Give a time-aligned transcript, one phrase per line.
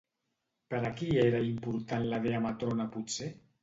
[0.73, 3.35] Per a qui era important la Dea Matrona potser?